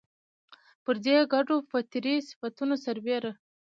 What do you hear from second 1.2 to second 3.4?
ګډو فطري صفتونو سربېره